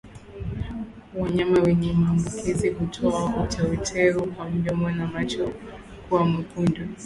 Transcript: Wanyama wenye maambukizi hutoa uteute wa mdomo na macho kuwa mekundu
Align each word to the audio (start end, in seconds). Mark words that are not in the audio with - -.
Wanyama 1.17 1.61
wenye 1.61 1.93
maambukizi 1.93 2.69
hutoa 2.69 3.33
uteute 3.43 4.13
wa 4.15 4.49
mdomo 4.49 4.91
na 4.91 5.07
macho 5.07 5.53
kuwa 6.09 6.25
mekundu 6.25 6.81